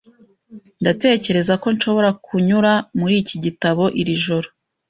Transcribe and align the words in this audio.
Ndatekereza 0.81 1.53
ko 1.61 1.67
nshobora 1.75 2.09
kunyura 2.25 2.71
muri 2.99 3.15
iki 3.21 3.35
gitabo 3.45 3.83
iri 4.01 4.13
joro. 4.25 4.47